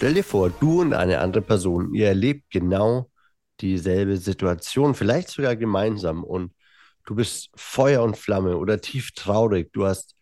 [0.00, 3.10] Stell dir vor, du und eine andere Person, ihr erlebt genau
[3.60, 6.54] dieselbe Situation, vielleicht sogar gemeinsam und
[7.04, 9.74] du bist Feuer und Flamme oder tief traurig.
[9.74, 10.16] Du hast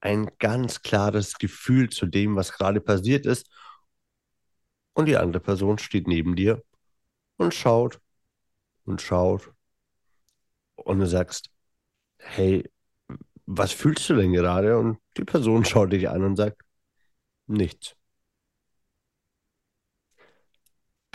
[0.00, 3.48] ein ganz klares Gefühl zu dem, was gerade passiert ist.
[4.94, 6.64] Und die andere Person steht neben dir
[7.36, 8.00] und schaut
[8.86, 9.52] und schaut.
[10.74, 11.50] Und du sagst,
[12.18, 12.68] hey,
[13.44, 14.76] was fühlst du denn gerade?
[14.76, 16.60] Und die Person schaut dich an und sagt,
[17.46, 17.95] nichts.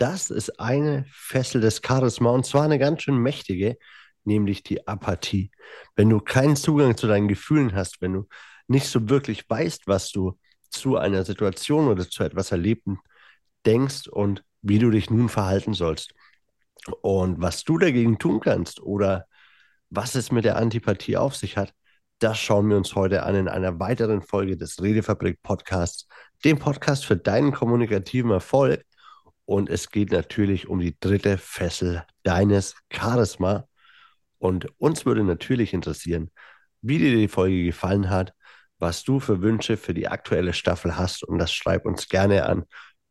[0.02, 3.78] Das ist eine Fessel des Charisma und zwar eine ganz schön mächtige,
[4.24, 5.52] nämlich die Apathie.
[5.94, 8.26] Wenn du keinen Zugang zu deinen Gefühlen hast, wenn du
[8.66, 10.36] nicht so wirklich weißt, was du
[10.70, 12.98] zu einer Situation oder zu etwas Erlebten
[13.64, 16.14] denkst und wie du dich nun verhalten sollst.
[17.00, 19.26] Und was du dagegen tun kannst oder
[19.88, 21.74] was es mit der Antipathie auf sich hat,
[22.18, 26.08] das schauen wir uns heute an in einer weiteren Folge des Redefabrik Podcasts,
[26.44, 28.84] dem Podcast für deinen kommunikativen Erfolg.
[29.44, 33.66] Und es geht natürlich um die dritte Fessel deines Charisma.
[34.38, 36.30] Und uns würde natürlich interessieren,
[36.80, 38.34] wie dir die Folge gefallen hat,
[38.78, 41.22] was du für Wünsche für die aktuelle Staffel hast.
[41.24, 42.64] Und das schreib uns gerne an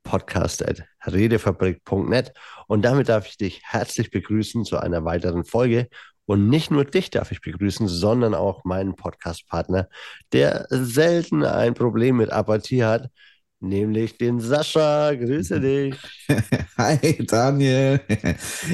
[0.04, 2.34] podcast.redefabrik.net.
[2.68, 5.88] Und damit darf ich dich herzlich begrüßen zu einer weiteren Folge.
[6.26, 9.90] Und nicht nur dich darf ich begrüßen, sondern auch meinen Podcast-Partner,
[10.32, 13.10] der selten ein Problem mit Apathie hat,
[13.62, 15.14] nämlich den Sascha.
[15.14, 15.96] Grüße dich.
[16.78, 18.02] Hi, Daniel.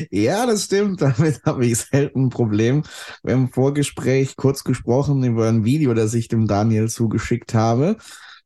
[0.09, 1.01] Ja, das stimmt.
[1.01, 2.83] Damit habe ich selten ein Problem.
[3.23, 7.97] Wir haben im Vorgespräch kurz gesprochen über ein Video, das ich dem Daniel zugeschickt habe.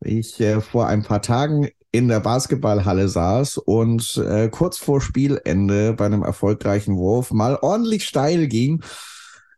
[0.01, 5.93] Ich äh, vor ein paar Tagen in der Basketballhalle saß und äh, kurz vor Spielende
[5.93, 8.81] bei einem erfolgreichen Wurf mal ordentlich steil ging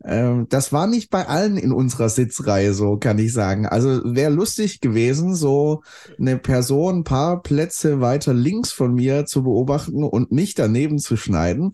[0.05, 3.65] ähm, das war nicht bei allen in unserer Sitzreihe so, kann ich sagen.
[3.65, 5.83] Also wäre lustig gewesen, so
[6.19, 11.15] eine Person ein paar Plätze weiter links von mir zu beobachten und nicht daneben zu
[11.15, 11.73] schneiden.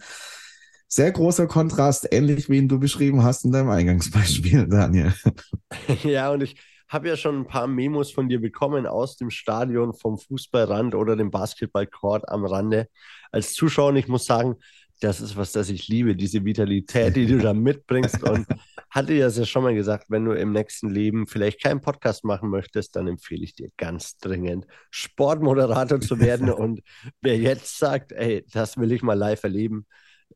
[0.88, 5.14] Sehr großer Kontrast, ähnlich wie ihn du beschrieben hast in deinem Eingangsbeispiel, Daniel.
[6.04, 6.56] Ja, und ich
[6.88, 11.16] habe ja schon ein paar Memos von dir bekommen aus dem Stadion, vom Fußballrand oder
[11.16, 12.90] dem Basketballcourt am Rande.
[13.31, 14.56] Als Zuschauer, ich muss sagen,
[15.00, 18.24] das ist was, das ich liebe, diese Vitalität, die du da mitbringst.
[18.30, 18.46] Und
[18.90, 22.50] hatte ja ja schon mal gesagt, wenn du im nächsten Leben vielleicht keinen Podcast machen
[22.50, 26.50] möchtest, dann empfehle ich dir ganz dringend, Sportmoderator zu werden.
[26.50, 26.82] Und
[27.22, 29.86] wer jetzt sagt, ey, das will ich mal live erleben,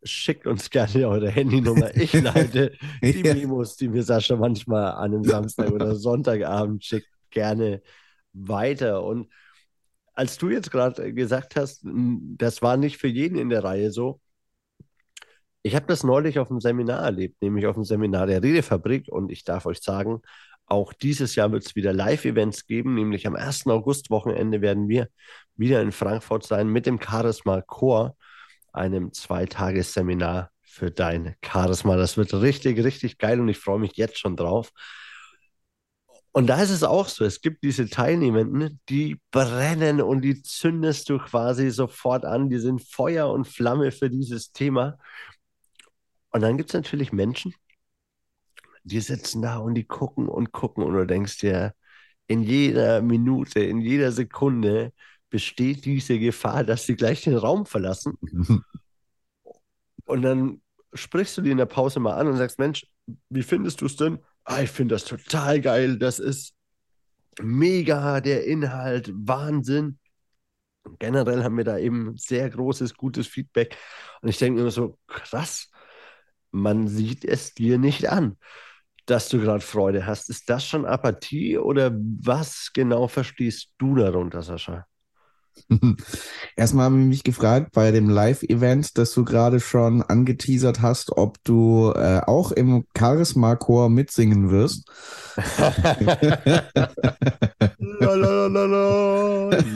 [0.03, 1.91] schickt uns gerne eure Handynummer.
[1.95, 7.81] Ich leite die Memos, die mir Sascha manchmal an einem Samstag oder Sonntagabend schickt, gerne
[8.33, 9.03] weiter.
[9.03, 9.27] Und
[10.13, 14.19] als du jetzt gerade gesagt hast, das war nicht für jeden in der Reihe so,
[15.63, 19.07] ich habe das neulich auf einem Seminar erlebt, nämlich auf dem Seminar der Redefabrik.
[19.09, 20.21] Und ich darf euch sagen,
[20.65, 23.67] auch dieses Jahr wird es wieder Live-Events geben, nämlich am 1.
[23.67, 25.07] August-Wochenende werden wir
[25.55, 28.17] wieder in Frankfurt sein mit dem Charisma Chor,
[28.73, 31.95] einem Zweitagesseminar für dein Charisma.
[31.95, 34.71] Das wird richtig, richtig geil und ich freue mich jetzt schon drauf.
[36.35, 41.07] Und da ist es auch so, es gibt diese Teilnehmenden, die brennen und die zündest
[41.09, 44.97] du quasi sofort an, die sind Feuer und Flamme für dieses Thema.
[46.33, 47.53] Und dann gibt es natürlich Menschen,
[48.83, 51.73] die sitzen da und die gucken und gucken und du denkst dir,
[52.27, 54.93] in jeder Minute, in jeder Sekunde
[55.29, 58.17] besteht diese Gefahr, dass sie gleich den Raum verlassen.
[60.05, 60.61] und dann
[60.93, 62.85] sprichst du die in der Pause mal an und sagst, Mensch,
[63.29, 64.19] wie findest du es denn?
[64.43, 66.55] Ah, ich finde das total geil, das ist
[67.41, 69.99] mega, der Inhalt, Wahnsinn.
[70.99, 73.77] generell haben wir da eben sehr großes, gutes Feedback.
[74.21, 75.71] Und ich denke mir so, krass,
[76.53, 78.37] man sieht es dir nicht an,
[79.05, 80.29] dass du gerade Freude hast.
[80.29, 84.87] Ist das schon Apathie oder was genau verstehst du darunter, Sascha?
[86.55, 91.43] Erstmal habe ich mich gefragt bei dem Live-Event, das du gerade schon angeteasert hast, ob
[91.43, 94.89] du äh, auch im Charisma-Chor mitsingen wirst.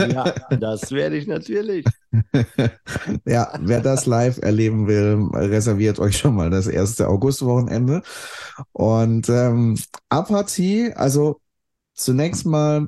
[0.09, 1.85] ja, das werde ich natürlich.
[3.25, 8.01] ja, wer das live erleben will, reserviert euch schon mal das erste Augustwochenende.
[8.71, 9.77] Und ähm,
[10.09, 11.41] Apathie, also
[11.93, 12.87] zunächst mal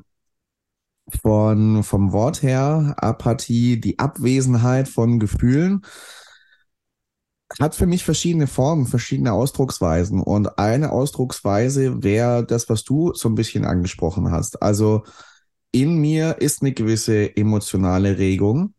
[1.22, 5.82] von, vom Wort her, Apathie, die Abwesenheit von Gefühlen,
[7.58, 10.20] hat für mich verschiedene Formen, verschiedene Ausdrucksweisen.
[10.20, 14.62] Und eine Ausdrucksweise wäre das, was du so ein bisschen angesprochen hast.
[14.62, 15.02] Also
[15.72, 18.74] in mir ist eine gewisse emotionale Regung,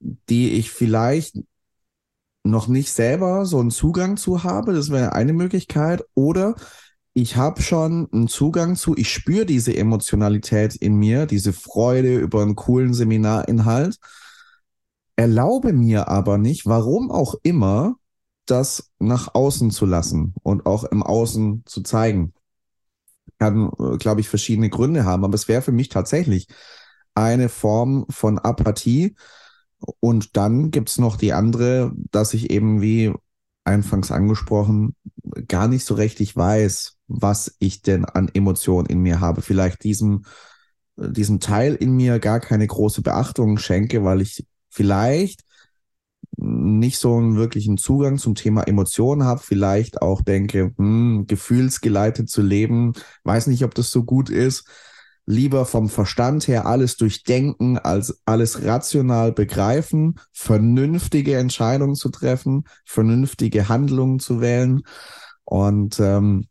[0.00, 1.36] die ich vielleicht
[2.44, 4.72] noch nicht selber so einen Zugang zu habe.
[4.72, 6.02] Das wäre eine Möglichkeit.
[6.14, 6.54] Oder
[7.22, 12.42] ich habe schon einen Zugang zu, ich spüre diese Emotionalität in mir, diese Freude über
[12.42, 13.98] einen coolen Seminarinhalt,
[15.16, 17.96] erlaube mir aber nicht, warum auch immer,
[18.46, 22.32] das nach außen zu lassen und auch im Außen zu zeigen.
[23.38, 26.46] Kann, äh, glaube ich, verschiedene Gründe haben, aber es wäre für mich tatsächlich
[27.14, 29.16] eine Form von Apathie.
[30.00, 33.12] Und dann gibt's noch die andere, dass ich eben, wie
[33.68, 34.94] anfangs angesprochen,
[35.46, 39.42] gar nicht so richtig weiß, was ich denn an Emotionen in mir habe.
[39.42, 40.24] Vielleicht diesem,
[40.96, 45.42] diesem Teil in mir gar keine große Beachtung schenke, weil ich vielleicht
[46.36, 52.42] nicht so einen wirklichen Zugang zum Thema Emotionen habe, vielleicht auch denke, hm, gefühlsgeleitet zu
[52.42, 52.92] leben,
[53.24, 54.64] weiß nicht, ob das so gut ist.
[55.30, 63.68] Lieber vom Verstand her alles durchdenken, als alles rational begreifen, vernünftige Entscheidungen zu treffen, vernünftige
[63.68, 64.84] Handlungen zu wählen.
[65.44, 66.46] Und ähm,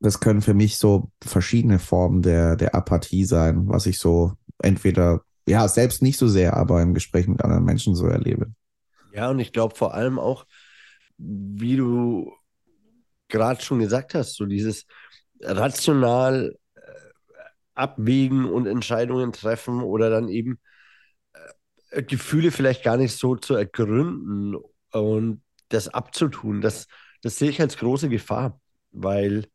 [0.00, 5.20] das können für mich so verschiedene Formen der, der Apathie sein, was ich so entweder,
[5.46, 8.46] ja, selbst nicht so sehr, aber im Gespräch mit anderen Menschen so erlebe.
[9.12, 10.46] Ja, und ich glaube vor allem auch,
[11.18, 12.32] wie du
[13.28, 14.86] gerade schon gesagt hast, so dieses
[15.42, 16.56] rational
[17.74, 20.58] abwägen und Entscheidungen treffen oder dann eben
[21.90, 24.56] äh, Gefühle vielleicht gar nicht so zu ergründen
[24.90, 26.86] und das abzutun, das,
[27.22, 28.60] das sehe ich als große Gefahr,
[28.90, 29.46] weil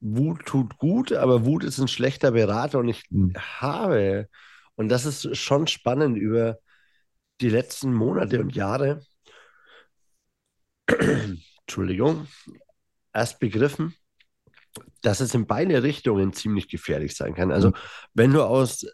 [0.00, 3.34] Wut tut gut, aber Wut ist ein schlechter Berater und ich mhm.
[3.34, 4.28] habe,
[4.76, 6.58] und das ist schon spannend über
[7.40, 9.02] die letzten Monate und Jahre,
[11.66, 12.28] Entschuldigung,
[13.12, 13.94] erst begriffen,
[15.02, 17.50] dass es in beide Richtungen ziemlich gefährlich sein kann.
[17.50, 17.74] Also, mhm.
[18.14, 18.86] wenn du aus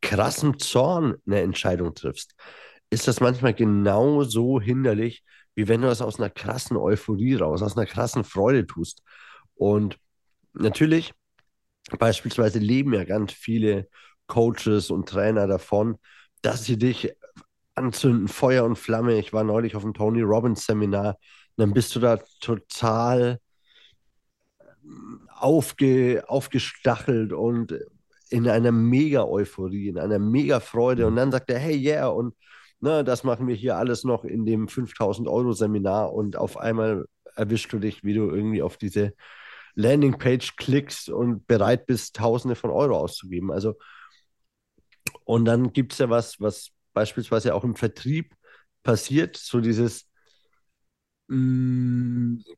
[0.00, 2.34] krassem Zorn eine Entscheidung triffst,
[2.90, 5.24] ist das manchmal genauso hinderlich,
[5.54, 9.02] wie wenn du es aus einer krassen Euphorie raus, aus einer krassen Freude tust.
[9.54, 9.98] Und
[10.52, 11.12] natürlich,
[11.98, 13.88] beispielsweise leben ja ganz viele
[14.26, 15.98] Coaches und Trainer davon,
[16.42, 17.12] dass sie dich
[17.74, 19.18] anzünden, Feuer und Flamme.
[19.18, 21.18] Ich war neulich auf dem Tony Robbins Seminar,
[21.56, 23.38] dann bist du da total
[25.28, 27.78] aufge, aufgestachelt und
[28.30, 31.06] in einer Mega-Euphorie, in einer Mega-Freude.
[31.06, 32.34] Und dann sagt er, hey, yeah, und
[32.80, 36.12] ne, das machen wir hier alles noch in dem 5000 Euro Seminar.
[36.12, 39.12] Und auf einmal erwischst du dich, wie du irgendwie auf diese
[39.74, 43.50] Landingpage klickst und bereit bist, Tausende von Euro auszugeben.
[43.50, 43.74] Also,
[45.24, 48.34] und dann gibt es ja was, was beispielsweise auch im Vertrieb
[48.82, 50.06] passiert, so dieses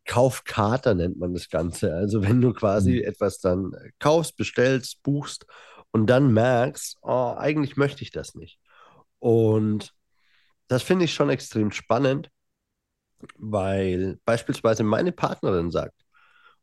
[0.04, 1.94] Kaufkater nennt man das Ganze.
[1.94, 3.04] Also wenn du quasi mhm.
[3.04, 5.46] etwas dann kaufst, bestellst, buchst
[5.92, 8.58] und dann merkst, oh, eigentlich möchte ich das nicht.
[9.18, 9.92] Und
[10.68, 12.30] das finde ich schon extrem spannend,
[13.36, 16.04] weil beispielsweise meine Partnerin sagt,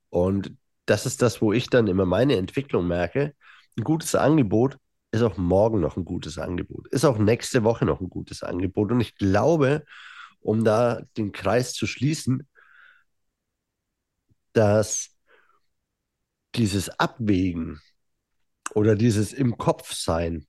[0.10, 0.56] und
[0.86, 3.34] das ist das, wo ich dann immer meine Entwicklung merke.
[3.78, 4.78] Ein gutes Angebot
[5.12, 8.92] ist auch morgen noch ein gutes Angebot, ist auch nächste Woche noch ein gutes Angebot.
[8.92, 9.86] Und ich glaube,
[10.44, 12.48] um da den Kreis zu schließen,
[14.54, 15.16] dass
[16.56, 17.82] dieses Abwägen
[18.76, 20.46] oder dieses im Kopf sein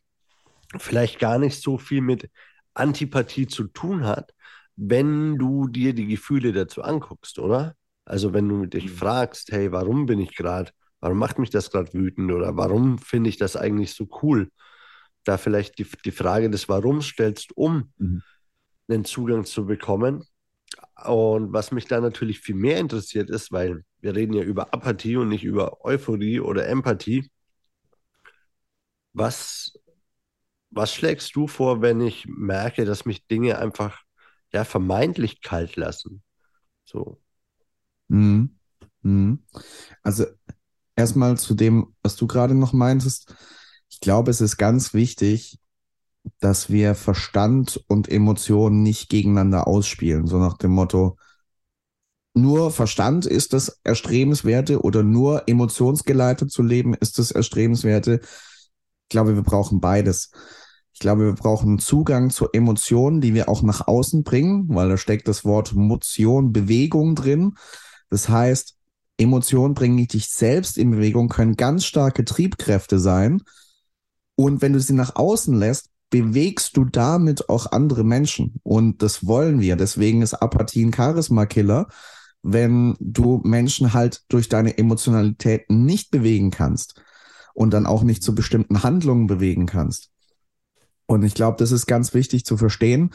[0.79, 2.31] vielleicht gar nicht so viel mit
[2.75, 4.35] Antipathie zu tun hat,
[4.77, 7.77] wenn du dir die Gefühle dazu anguckst, oder?
[8.05, 8.97] Also wenn du dich mhm.
[8.97, 13.31] fragst, hey, warum bin ich gerade, warum macht mich das gerade wütend oder warum finde
[13.31, 14.51] ich das eigentlich so cool?
[15.23, 18.23] Da vielleicht die, die Frage des Warums stellst, um mhm.
[18.89, 20.25] Einen Zugang zu bekommen.
[21.05, 25.17] Und was mich da natürlich viel mehr interessiert ist, weil wir reden ja über Apathie
[25.17, 27.31] und nicht über Euphorie oder Empathie.
[29.13, 29.73] Was,
[30.71, 34.03] was schlägst du vor, wenn ich merke, dass mich Dinge einfach
[34.53, 36.23] ja vermeintlich kalt lassen?
[36.85, 37.21] So,
[38.09, 38.59] Mhm.
[39.03, 39.45] Mhm.
[40.03, 40.27] Also
[40.97, 43.35] erstmal zu dem, was du gerade noch meintest.
[43.91, 45.61] Ich glaube, es ist ganz wichtig,
[46.41, 51.17] dass wir Verstand und Emotionen nicht gegeneinander ausspielen, so nach dem Motto,
[52.35, 58.21] nur Verstand ist das Erstrebenswerte oder nur emotionsgeleitet zu leben ist das Erstrebenswerte.
[58.23, 60.33] Ich glaube, wir brauchen beides.
[60.93, 64.97] Ich glaube, wir brauchen Zugang zu Emotionen, die wir auch nach außen bringen, weil da
[64.97, 67.55] steckt das Wort Motion, Bewegung drin.
[68.11, 68.77] Das heißt,
[69.17, 73.43] Emotionen bringen dich selbst in Bewegung, können ganz starke Triebkräfte sein.
[74.35, 78.61] Und wenn du sie nach außen lässt, bewegst du damit auch andere Menschen.
[78.63, 79.77] Und das wollen wir.
[79.77, 81.89] Deswegen ist Apathie ein Charisma-Killer,
[82.43, 87.01] wenn du Menschen halt durch deine Emotionalität nicht bewegen kannst
[87.55, 90.11] und dann auch nicht zu bestimmten Handlungen bewegen kannst.
[91.07, 93.11] Und ich glaube, das ist ganz wichtig zu verstehen,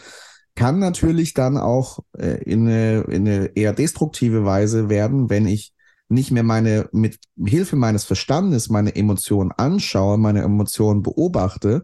[0.55, 5.73] kann natürlich dann auch äh, in, eine, in eine eher destruktive Weise werden, wenn ich
[6.09, 11.83] nicht mehr meine, mit Hilfe meines Verstandes meine Emotionen anschaue, meine Emotionen beobachte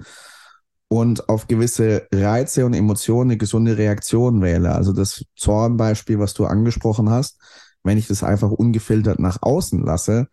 [0.88, 4.74] und auf gewisse Reize und Emotionen eine gesunde Reaktion wähle.
[4.74, 7.39] Also das Zornbeispiel, was du angesprochen hast,
[7.84, 10.27] wenn ich das einfach ungefiltert nach außen lasse,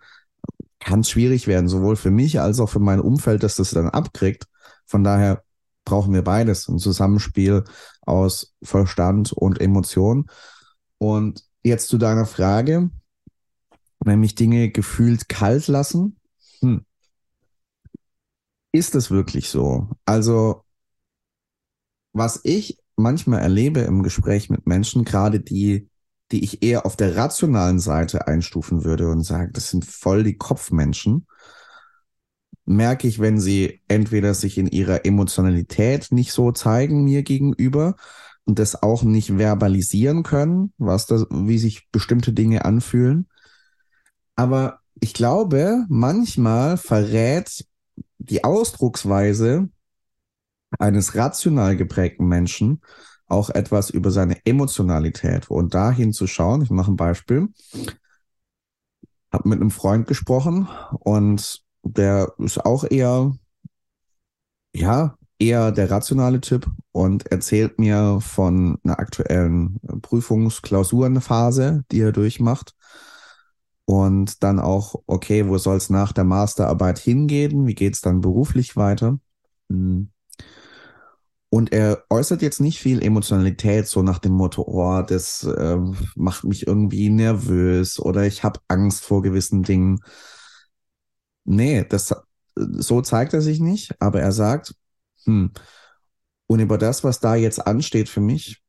[0.80, 3.88] kann es schwierig werden, sowohl für mich als auch für mein Umfeld, dass das dann
[3.88, 4.47] abkriegt.
[4.87, 5.42] Von daher
[5.85, 7.64] brauchen wir beides, ein Zusammenspiel
[8.02, 10.26] aus Verstand und Emotion.
[10.99, 12.90] Und jetzt zu deiner Frage,
[14.04, 16.16] wenn mich Dinge gefühlt kalt lassen,
[16.61, 16.85] hm.
[18.73, 19.88] Ist es wirklich so?
[20.05, 20.64] Also,
[22.12, 25.88] was ich manchmal erlebe im Gespräch mit Menschen, gerade die,
[26.31, 30.37] die ich eher auf der rationalen Seite einstufen würde und sage, das sind voll die
[30.37, 31.26] Kopfmenschen,
[32.64, 37.97] merke ich, wenn sie entweder sich in ihrer Emotionalität nicht so zeigen mir gegenüber
[38.45, 43.29] und das auch nicht verbalisieren können, was das, wie sich bestimmte Dinge anfühlen.
[44.37, 47.64] Aber ich glaube, manchmal verrät
[48.25, 49.69] die Ausdrucksweise
[50.79, 52.81] eines rational geprägten Menschen
[53.26, 56.62] auch etwas über seine Emotionalität und dahin zu schauen.
[56.62, 57.49] Ich mache ein Beispiel.
[59.33, 60.69] Habe mit einem Freund gesprochen
[61.00, 63.35] und der ist auch eher,
[64.75, 72.75] ja, eher der rationale Typ und erzählt mir von einer aktuellen Prüfungsklausurenphase, die er durchmacht.
[73.85, 77.67] Und dann auch, okay, wo soll es nach der Masterarbeit hingehen?
[77.67, 79.19] Wie geht es dann beruflich weiter?
[79.69, 80.11] Hm.
[81.55, 85.77] Und er äußert jetzt nicht viel Emotionalität, so nach dem Motto, oh, das äh,
[86.15, 90.01] macht mich irgendwie nervös oder ich habe Angst vor gewissen Dingen.
[91.45, 92.15] Nee, das,
[92.55, 94.75] so zeigt er sich nicht, aber er sagt,
[95.25, 95.53] hm,
[96.47, 98.62] und über das, was da jetzt ansteht für mich,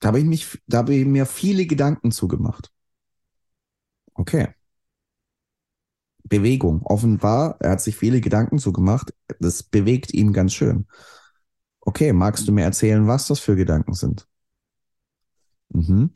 [0.00, 2.72] da habe ich mich, da habe ich mir viele Gedanken zugemacht.
[4.18, 4.48] Okay.
[6.24, 6.82] Bewegung.
[6.82, 9.14] Offenbar, er hat sich viele Gedanken zugemacht.
[9.38, 10.86] Das bewegt ihn ganz schön.
[11.80, 14.26] Okay, magst du mir erzählen, was das für Gedanken sind?
[15.68, 16.10] Mhm.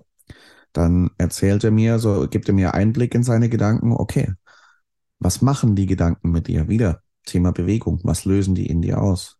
[0.73, 3.92] Dann erzählt er mir, so gibt er mir Einblick in seine Gedanken.
[3.92, 4.33] Okay,
[5.19, 6.69] was machen die Gedanken mit dir?
[6.69, 8.00] Wieder Thema Bewegung.
[8.04, 9.38] Was lösen die in dir aus?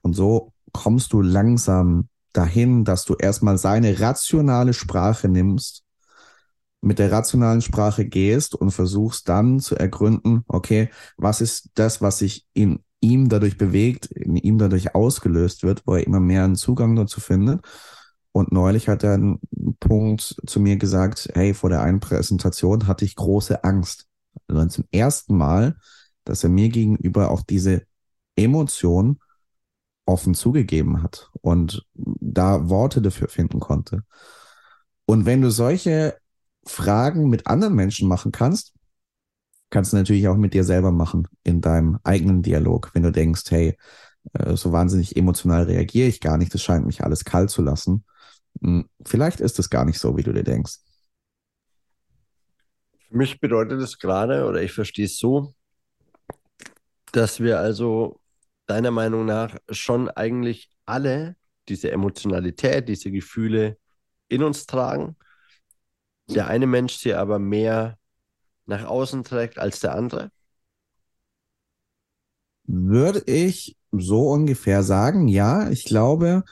[0.00, 5.81] Und so kommst du langsam dahin, dass du erstmal seine rationale Sprache nimmst,
[6.82, 12.18] mit der rationalen Sprache gehst und versuchst dann zu ergründen, okay, was ist das, was
[12.18, 16.56] sich in ihm dadurch bewegt, in ihm dadurch ausgelöst wird, wo er immer mehr einen
[16.56, 17.64] Zugang dazu findet.
[18.32, 19.40] Und neulich hat er einen
[19.80, 24.06] Punkt zu mir gesagt, hey, vor der einen Präsentation hatte ich große Angst
[24.48, 25.76] also zum ersten Mal,
[26.24, 27.82] dass er mir gegenüber auch diese
[28.36, 29.18] Emotion
[30.06, 34.04] offen zugegeben hat und da Worte dafür finden konnte.
[35.04, 36.16] Und wenn du solche
[36.64, 38.74] Fragen mit anderen Menschen machen kannst,
[39.70, 43.50] kannst du natürlich auch mit dir selber machen in deinem eigenen Dialog, wenn du denkst,
[43.50, 43.76] hey,
[44.34, 48.04] äh, so wahnsinnig emotional reagiere ich gar nicht, das scheint mich alles kalt zu lassen.
[48.60, 50.78] Hm, vielleicht ist es gar nicht so, wie du dir denkst.
[53.08, 55.54] Für mich bedeutet es gerade, oder ich verstehe es so,
[57.12, 58.20] dass wir also
[58.66, 61.36] deiner Meinung nach schon eigentlich alle
[61.68, 63.78] diese Emotionalität, diese Gefühle
[64.28, 65.16] in uns tragen.
[66.34, 67.98] Der eine Mensch sie aber mehr
[68.66, 70.30] nach außen trägt als der andere?
[72.64, 75.68] Würde ich so ungefähr sagen, ja.
[75.70, 76.44] Ich glaube,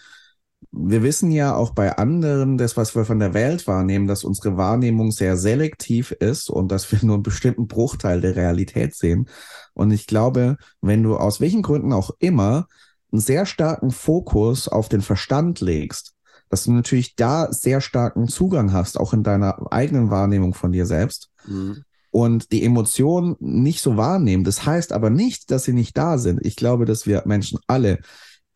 [0.73, 4.57] wir wissen ja auch bei anderen, das, was wir von der Welt wahrnehmen, dass unsere
[4.57, 9.29] Wahrnehmung sehr selektiv ist und dass wir nur einen bestimmten Bruchteil der Realität sehen.
[9.75, 12.67] Und ich glaube, wenn du aus welchen Gründen auch immer
[13.13, 16.15] einen sehr starken Fokus auf den Verstand legst,
[16.51, 20.85] dass du natürlich da sehr starken Zugang hast, auch in deiner eigenen Wahrnehmung von dir
[20.85, 21.31] selbst.
[21.47, 21.85] Mhm.
[22.11, 24.43] Und die Emotionen nicht so wahrnehmen.
[24.43, 26.45] Das heißt aber nicht, dass sie nicht da sind.
[26.45, 28.01] Ich glaube, dass wir Menschen alle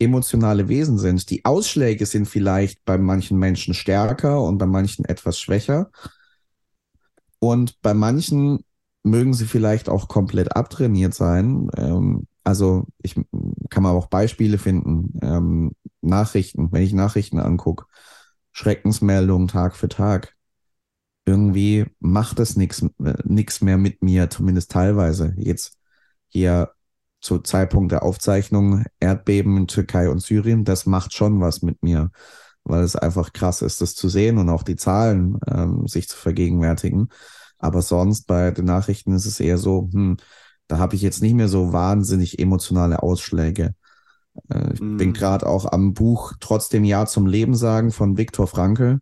[0.00, 1.30] emotionale Wesen sind.
[1.30, 5.90] Die Ausschläge sind vielleicht bei manchen Menschen stärker und bei manchen etwas schwächer.
[7.38, 8.64] Und bei manchen
[9.04, 11.70] mögen sie vielleicht auch komplett abtrainiert sein.
[11.76, 13.14] Ähm, also ich
[13.70, 15.18] kann mal auch Beispiele finden.
[15.22, 15.72] Ähm,
[16.04, 17.87] Nachrichten, wenn ich Nachrichten angucke,
[18.52, 20.34] Schreckensmeldungen Tag für Tag.
[21.26, 22.82] Irgendwie macht das nichts
[23.61, 25.34] mehr mit mir, zumindest teilweise.
[25.38, 25.78] Jetzt
[26.28, 26.73] hier
[27.20, 32.11] zu Zeitpunkt der Aufzeichnung Erdbeben in Türkei und Syrien, das macht schon was mit mir,
[32.64, 36.16] weil es einfach krass ist, das zu sehen und auch die Zahlen ähm, sich zu
[36.16, 37.08] vergegenwärtigen.
[37.58, 40.18] Aber sonst bei den Nachrichten ist es eher so, hm,
[40.66, 43.75] da habe ich jetzt nicht mehr so wahnsinnig emotionale Ausschläge.
[44.50, 44.96] Äh, ich mm.
[44.96, 49.00] bin gerade auch am Buch Trotzdem Ja zum Leben sagen von Viktor Frankl.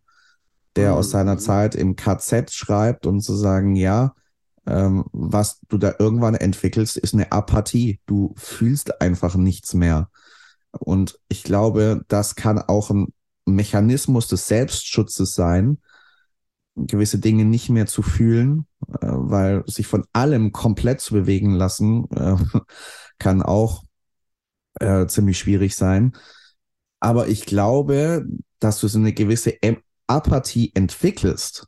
[0.76, 0.96] der mhm.
[0.98, 4.14] aus seiner Zeit im KZ schreibt und zu sagen, ja,
[4.66, 8.00] ähm, was du da irgendwann entwickelst, ist eine Apathie.
[8.06, 10.08] Du fühlst einfach nichts mehr.
[10.70, 13.12] Und ich glaube, das kann auch ein
[13.44, 15.78] Mechanismus des Selbstschutzes sein,
[16.76, 18.66] gewisse Dinge nicht mehr zu fühlen,
[19.00, 22.36] äh, weil sich von allem komplett zu bewegen lassen, äh,
[23.18, 23.82] kann auch
[24.80, 26.12] äh, ziemlich schwierig sein.
[27.00, 28.24] Aber ich glaube,
[28.60, 29.58] dass du so eine gewisse
[30.06, 31.66] Apathie entwickelst,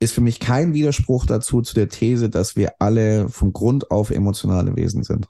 [0.00, 4.10] ist für mich kein Widerspruch dazu zu der These, dass wir alle von Grund auf
[4.10, 5.28] emotionale Wesen sind.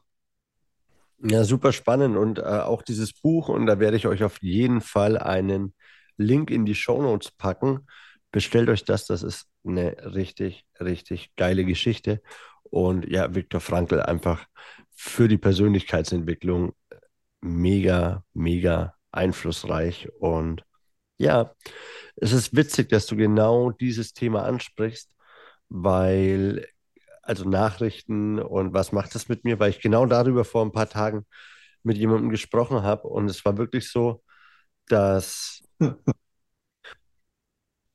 [1.22, 4.80] Ja, super spannend und äh, auch dieses Buch und da werde ich euch auf jeden
[4.80, 5.74] Fall einen
[6.16, 7.86] Link in die Show Notes packen.
[8.30, 12.22] Bestellt euch das, das ist eine richtig, richtig geile Geschichte.
[12.62, 14.46] Und ja, Viktor Frankl einfach
[14.94, 16.72] für die Persönlichkeitsentwicklung
[17.40, 20.08] mega, mega einflussreich.
[20.20, 20.64] Und
[21.18, 21.54] ja,
[22.16, 25.10] es ist witzig, dass du genau dieses Thema ansprichst,
[25.68, 26.66] weil,
[27.22, 30.88] also Nachrichten und was macht das mit mir, weil ich genau darüber vor ein paar
[30.88, 31.26] Tagen
[31.82, 34.22] mit jemandem gesprochen habe und es war wirklich so,
[34.88, 35.62] dass,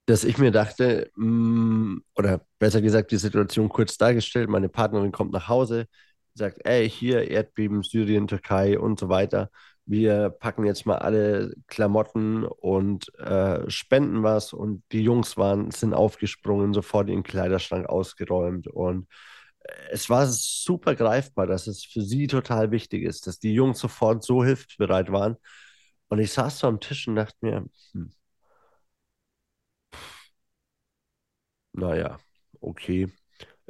[0.06, 5.12] dass ich mir dachte, mh, mm, oder besser gesagt, die Situation kurz dargestellt, meine Partnerin
[5.12, 5.88] kommt nach Hause,
[6.36, 9.50] sagt, ey, hier Erdbeben, Syrien, Türkei und so weiter
[9.86, 14.54] wir packen jetzt mal alle Klamotten und äh, spenden was.
[14.54, 18.68] Und die Jungs waren, sind aufgesprungen, sofort den Kleiderschrank ausgeräumt.
[18.68, 19.08] Und
[19.62, 23.80] äh, es war super greifbar, dass es für sie total wichtig ist, dass die Jungs
[23.80, 25.38] sofort so hilfsbereit waren.
[26.10, 28.12] Und ich saß so am Tisch und dachte mir, hm,
[31.74, 32.20] naja,
[32.62, 33.08] okay,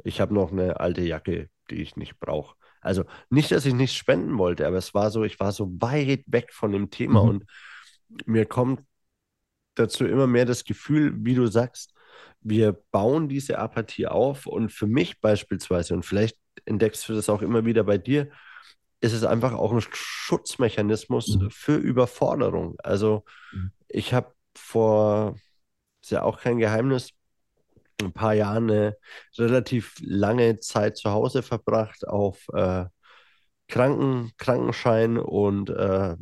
[0.04, 2.56] ich habe noch eine alte Jacke, die ich nicht brauche.
[2.80, 6.24] Also nicht, dass ich nichts spenden wollte, aber es war so, ich war so weit
[6.26, 7.28] weg von dem Thema mhm.
[7.28, 7.44] und
[8.26, 8.82] mir kommt
[9.74, 11.92] dazu immer mehr das Gefühl, wie du sagst,
[12.40, 17.42] wir bauen diese Apathie auf und für mich beispielsweise, und vielleicht entdeckst du das auch
[17.42, 18.30] immer wieder bei dir,
[19.00, 21.50] ist es einfach auch ein Schutzmechanismus mhm.
[21.50, 22.76] für Überforderung.
[22.82, 23.72] Also mhm.
[23.88, 25.36] ich habe vor,
[26.02, 27.10] ist ja auch kein Geheimnis,
[28.02, 28.96] ein paar Jahren eine
[29.38, 32.84] relativ lange Zeit zu Hause verbracht auf äh,
[33.68, 36.16] Kranken, Krankenschein und äh,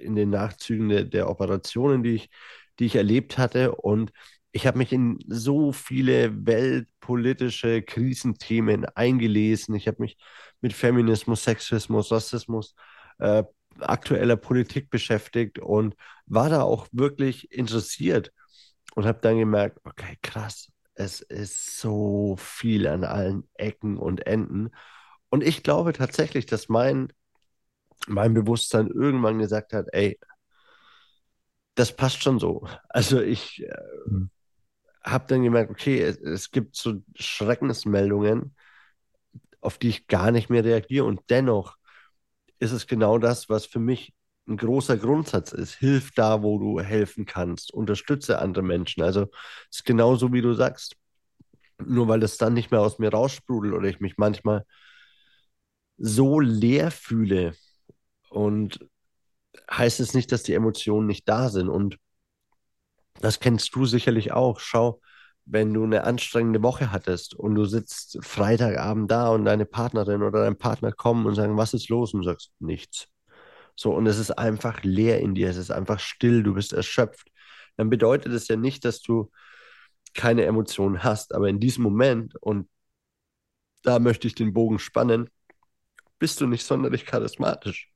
[0.00, 2.30] in den Nachzügen de, der Operationen, die ich,
[2.78, 3.74] die ich erlebt hatte.
[3.74, 4.12] Und
[4.52, 9.74] ich habe mich in so viele weltpolitische Krisenthemen eingelesen.
[9.74, 10.16] Ich habe mich
[10.60, 12.74] mit Feminismus, Sexismus, Rassismus,
[13.18, 13.44] äh,
[13.80, 15.94] aktueller Politik beschäftigt und
[16.26, 18.32] war da auch wirklich interessiert
[18.94, 24.70] und habe dann gemerkt, okay, krass, es ist so viel an allen Ecken und Enden.
[25.30, 27.12] Und ich glaube tatsächlich, dass mein,
[28.08, 30.18] mein Bewusstsein irgendwann gesagt hat, ey,
[31.76, 32.66] das passt schon so.
[32.88, 33.72] Also ich äh,
[34.06, 34.30] mhm.
[35.04, 38.56] habe dann gemerkt, okay, es, es, gibt so Schreckensmeldungen,
[39.60, 41.04] auf die ich gar nicht mehr reagiere.
[41.04, 41.76] Und dennoch
[42.58, 44.12] ist es genau das, was für mich
[44.48, 45.74] ein großer Grundsatz ist.
[45.74, 47.72] Hilf da, wo du helfen kannst.
[47.72, 49.02] Unterstütze andere Menschen.
[49.02, 49.22] Also
[49.70, 50.96] es ist genauso, wie du sagst.
[51.78, 54.64] Nur weil es dann nicht mehr aus mir raussprudelt oder ich mich manchmal
[55.98, 57.54] so leer fühle.
[58.30, 58.80] Und
[59.70, 61.68] heißt es nicht, dass die Emotionen nicht da sind.
[61.68, 61.98] Und
[63.20, 64.60] das kennst du sicherlich auch.
[64.60, 65.00] Schau,
[65.44, 70.44] wenn du eine anstrengende Woche hattest und du sitzt Freitagabend da und deine Partnerin oder
[70.44, 72.12] dein Partner kommen und sagen, was ist los?
[72.14, 73.08] Und du sagst, nichts.
[73.78, 77.30] So, und es ist einfach leer in dir, es ist einfach still, du bist erschöpft.
[77.76, 79.30] Dann bedeutet es ja nicht, dass du
[80.14, 82.68] keine Emotionen hast, aber in diesem Moment, und
[83.82, 85.30] da möchte ich den Bogen spannen,
[86.18, 87.92] bist du nicht sonderlich charismatisch.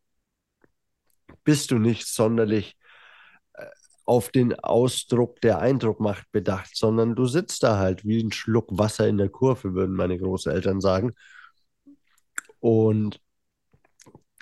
[1.42, 2.76] Bist du nicht sonderlich
[3.54, 3.66] äh,
[4.04, 9.08] auf den Ausdruck der Eindruckmacht bedacht, sondern du sitzt da halt wie ein Schluck Wasser
[9.08, 11.16] in der Kurve, würden meine Großeltern sagen.
[12.60, 13.20] Und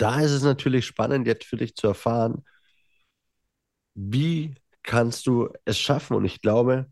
[0.01, 2.45] da ist es natürlich spannend, jetzt für dich zu erfahren,
[3.95, 6.17] wie kannst du es schaffen?
[6.17, 6.87] Und ich glaube,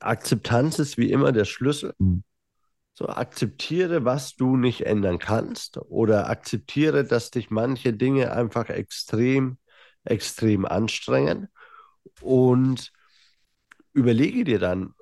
[0.00, 1.94] Akzeptanz ist wie immer der Schlüssel.
[1.98, 2.24] Mhm.
[2.94, 9.58] So akzeptiere, was du nicht ändern kannst oder akzeptiere, dass dich manche Dinge einfach extrem,
[10.04, 11.48] extrem anstrengen
[12.20, 12.92] und
[13.92, 14.94] überlege dir dann,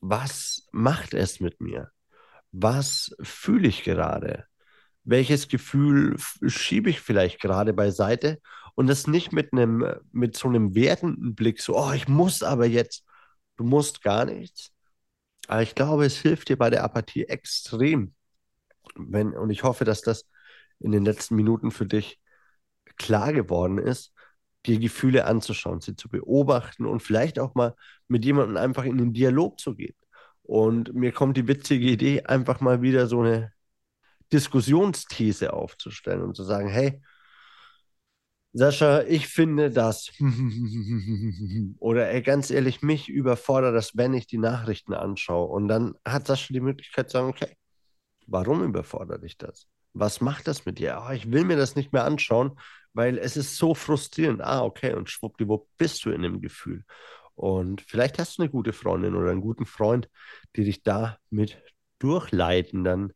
[0.00, 1.90] was macht es mit mir?
[2.52, 4.46] Was fühle ich gerade?
[5.06, 6.16] Welches Gefühl
[6.46, 8.40] schiebe ich vielleicht gerade beiseite
[8.74, 12.66] und das nicht mit einem, mit so einem wertenden Blick, so, oh, ich muss aber
[12.66, 13.04] jetzt,
[13.56, 14.72] du musst gar nichts.
[15.48, 18.14] Aber ich glaube, es hilft dir bei der Apathie extrem.
[18.96, 20.26] Wenn, und ich hoffe, dass das
[20.80, 22.20] in den letzten Minuten für dich
[22.96, 24.12] klar geworden ist,
[24.66, 27.76] dir Gefühle anzuschauen, sie zu beobachten und vielleicht auch mal
[28.08, 29.94] mit jemandem einfach in den Dialog zu gehen.
[30.42, 33.52] Und mir kommt die witzige Idee, einfach mal wieder so eine
[34.32, 37.00] Diskussionsthese aufzustellen und zu sagen, hey,
[38.52, 40.10] Sascha, ich finde das.
[41.78, 45.48] Oder ey, ganz ehrlich, mich überfordert das, wenn ich die Nachrichten anschaue.
[45.48, 47.54] Und dann hat Sascha die Möglichkeit zu sagen, okay,
[48.26, 49.66] warum überfordert dich das?
[49.92, 51.02] Was macht das mit dir?
[51.06, 52.58] Oh, ich will mir das nicht mehr anschauen,
[52.94, 54.42] weil es ist so frustrierend.
[54.42, 56.84] Ah, okay, und schwuppdiwupp bist du in dem Gefühl.
[57.34, 60.08] Und vielleicht hast du eine gute Freundin oder einen guten Freund,
[60.56, 61.62] die dich da mit
[61.98, 62.84] durchleiten.
[62.84, 63.12] Dann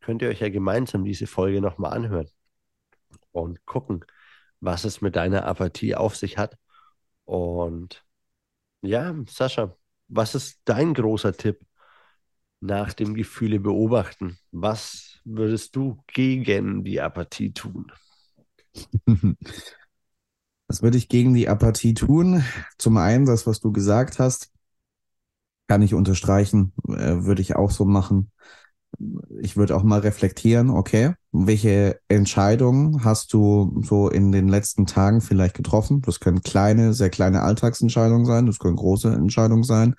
[0.00, 2.28] könnt ihr euch ja gemeinsam diese Folge nochmal anhören
[3.32, 4.04] und gucken,
[4.60, 6.56] was es mit deiner Apathie auf sich hat.
[7.24, 8.04] Und
[8.82, 9.76] ja, Sascha,
[10.08, 11.60] was ist dein großer Tipp
[12.60, 14.38] nach dem Gefühle beobachten?
[14.50, 17.92] Was würdest du gegen die Apathie tun?
[20.68, 22.44] Was würde ich gegen die Apathie tun?
[22.78, 24.52] Zum einen das, was du gesagt hast,
[25.66, 28.30] kann ich unterstreichen, äh, würde ich auch so machen
[29.40, 35.20] ich würde auch mal reflektieren, okay, welche Entscheidungen hast du so in den letzten Tagen
[35.20, 36.02] vielleicht getroffen?
[36.02, 39.94] Das können kleine, sehr kleine Alltagsentscheidungen sein, das können große Entscheidungen sein.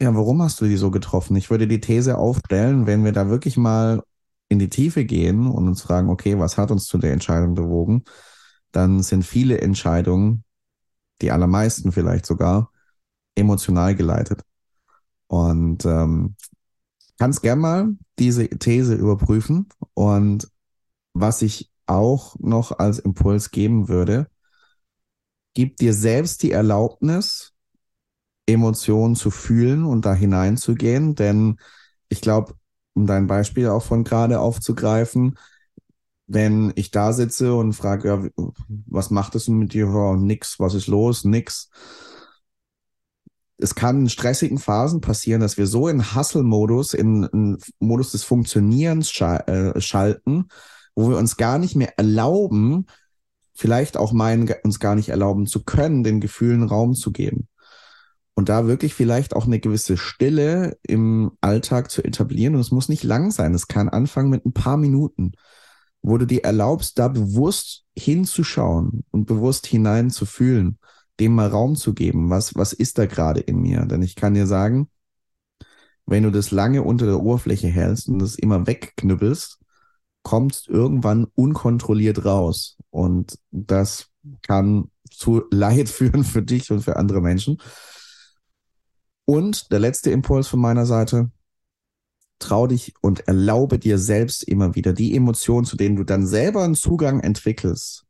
[0.00, 1.36] Ja, warum hast du die so getroffen?
[1.36, 4.02] Ich würde die These aufstellen, wenn wir da wirklich mal
[4.48, 8.04] in die Tiefe gehen und uns fragen, okay, was hat uns zu der Entscheidung bewogen?
[8.72, 10.44] Dann sind viele Entscheidungen,
[11.22, 12.70] die allermeisten vielleicht sogar,
[13.36, 14.42] emotional geleitet.
[15.28, 16.36] Und ähm,
[17.18, 19.68] kannst gern mal diese These überprüfen.
[19.94, 20.48] Und
[21.12, 24.28] was ich auch noch als Impuls geben würde,
[25.54, 27.52] gib dir selbst die Erlaubnis,
[28.46, 31.14] Emotionen zu fühlen und da hineinzugehen.
[31.14, 31.58] Denn
[32.08, 32.54] ich glaube,
[32.94, 35.38] um dein Beispiel auch von gerade aufzugreifen,
[36.26, 38.44] wenn ich da sitze und frage, ja,
[38.86, 39.88] was macht es mit dir?
[39.88, 41.24] Oh, nix, was ist los?
[41.24, 41.70] Nix
[43.58, 48.24] es kann in stressigen Phasen passieren, dass wir so in Hustle-Modus, in, in, Modus des
[48.24, 50.48] Funktionierens äh, schalten,
[50.94, 52.86] wo wir uns gar nicht mehr erlauben,
[53.54, 57.48] vielleicht auch meinen, uns gar nicht erlauben zu können, den Gefühlen Raum zu geben.
[58.34, 62.56] Und da wirklich vielleicht auch eine gewisse Stille im Alltag zu etablieren.
[62.56, 63.54] Und es muss nicht lang sein.
[63.54, 65.32] Es kann anfangen mit ein paar Minuten,
[66.02, 70.78] wo du dir erlaubst, da bewusst hinzuschauen und bewusst hineinzufühlen
[71.20, 72.30] dem mal Raum zu geben.
[72.30, 73.86] Was, was ist da gerade in mir?
[73.86, 74.88] Denn ich kann dir sagen,
[76.06, 79.58] wenn du das lange unter der Oberfläche hältst und das immer wegknüppelst,
[80.22, 82.76] kommst irgendwann unkontrolliert raus.
[82.90, 84.08] Und das
[84.42, 87.58] kann zu Leid führen für dich und für andere Menschen.
[89.24, 91.30] Und der letzte Impuls von meiner Seite,
[92.38, 96.62] trau dich und erlaube dir selbst immer wieder die Emotionen, zu denen du dann selber
[96.62, 98.04] einen Zugang entwickelst,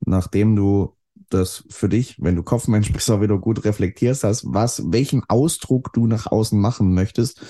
[0.00, 0.96] nachdem du
[1.34, 5.92] das für dich, wenn du Kopfmensch bist, auch wieder gut reflektierst hast, was, welchen Ausdruck
[5.92, 7.40] du nach außen machen möchtest,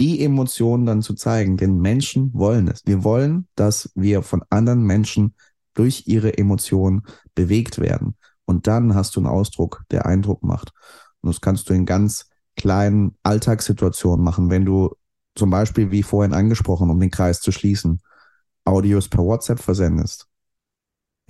[0.00, 1.56] die Emotionen dann zu zeigen.
[1.56, 2.82] Denn Menschen wollen es.
[2.84, 5.34] Wir wollen, dass wir von anderen Menschen
[5.74, 7.02] durch ihre Emotionen
[7.34, 8.16] bewegt werden.
[8.44, 10.72] Und dann hast du einen Ausdruck, der Eindruck macht.
[11.20, 14.94] Und das kannst du in ganz kleinen Alltagssituationen machen, wenn du
[15.34, 18.00] zum Beispiel, wie vorhin angesprochen, um den Kreis zu schließen,
[18.64, 20.28] Audios per WhatsApp versendest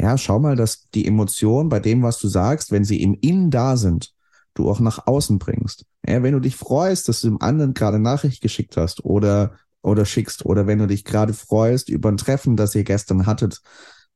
[0.03, 3.51] ja, schau mal, dass die Emotionen bei dem, was du sagst, wenn sie im Innen
[3.51, 4.13] da sind,
[4.55, 5.87] du auch nach außen bringst.
[6.07, 10.05] Ja, wenn du dich freust, dass du dem anderen gerade Nachricht geschickt hast oder, oder
[10.05, 13.63] schickst, oder wenn du dich gerade freust über ein Treffen, das ihr gestern hattet,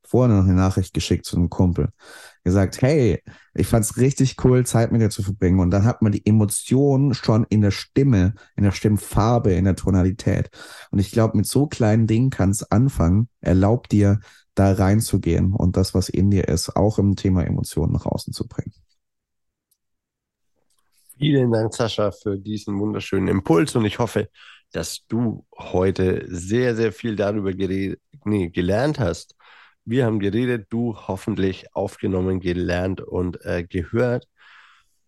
[0.04, 1.88] vorher noch eine Nachricht geschickt zu einem Kumpel.
[2.42, 3.22] Gesagt, hey,
[3.54, 5.60] ich fand's richtig cool, Zeit mit dir zu verbringen.
[5.60, 9.76] Und dann hat man die Emotionen schon in der Stimme, in der Stimmfarbe, in der
[9.76, 10.50] Tonalität.
[10.90, 13.28] Und ich glaube, mit so kleinen Dingen kann's anfangen.
[13.40, 14.20] Erlaubt dir,
[14.56, 18.48] da reinzugehen und das, was in dir ist, auch im Thema Emotionen nach außen zu
[18.48, 18.72] bringen.
[21.18, 24.28] Vielen Dank, Sascha, für diesen wunderschönen Impuls und ich hoffe,
[24.72, 29.34] dass du heute sehr, sehr viel darüber nee, gelernt hast.
[29.84, 34.26] Wir haben geredet, du hoffentlich aufgenommen, gelernt und äh, gehört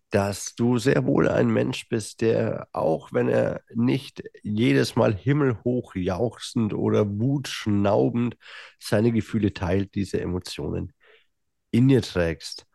[0.09, 5.95] dass du sehr wohl ein Mensch bist, der auch wenn er nicht jedes Mal himmelhoch
[5.95, 8.35] jauchzend oder wutschnaubend
[8.79, 10.93] seine Gefühle teilt, diese Emotionen
[11.71, 12.65] in dir trägst.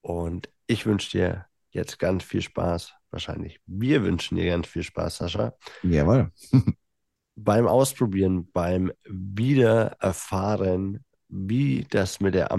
[0.00, 2.94] Und ich wünsche dir jetzt ganz viel Spaß.
[3.10, 5.54] Wahrscheinlich wir wünschen dir ganz viel Spaß, Sascha.
[5.82, 6.32] Jawohl.
[7.36, 12.52] beim Ausprobieren, beim Wiedererfahren, wie das mit der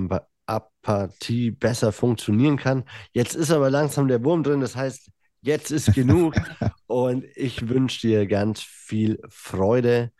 [0.45, 2.84] Apathie besser funktionieren kann.
[3.12, 5.10] Jetzt ist aber langsam der Wurm drin, das heißt,
[5.41, 6.36] jetzt ist genug
[6.88, 10.12] und ich wünsche dir ganz viel Freude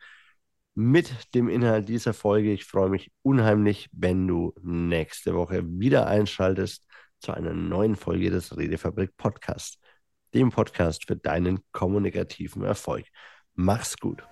[0.74, 2.52] mit dem Inhalt dieser Folge.
[2.52, 6.86] Ich freue mich unheimlich, wenn du nächste Woche wieder einschaltest
[7.18, 9.78] zu einer neuen Folge des Redefabrik Podcasts,
[10.34, 13.06] dem Podcast für deinen kommunikativen Erfolg.
[13.54, 14.22] Mach's gut.